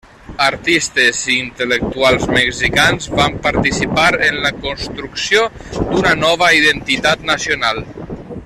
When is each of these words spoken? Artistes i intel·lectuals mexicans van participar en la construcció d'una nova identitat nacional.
Artistes 0.43 1.19
i 1.33 1.35
intel·lectuals 1.41 2.25
mexicans 2.37 3.07
van 3.19 3.37
participar 3.45 4.09
en 4.31 4.41
la 4.47 4.53
construcció 4.65 5.47
d'una 5.91 6.19
nova 6.27 6.53
identitat 6.63 7.27
nacional. 7.35 7.85